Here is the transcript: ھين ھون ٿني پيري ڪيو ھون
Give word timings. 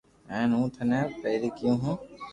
ھين 0.31 0.49
ھون 0.57 0.67
ٿني 0.75 0.99
پيري 1.21 1.49
ڪيو 1.57 1.73
ھون 1.81 1.95